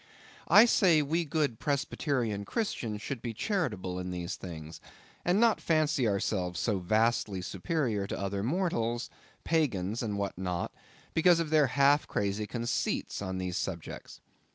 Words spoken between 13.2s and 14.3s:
on these subjects.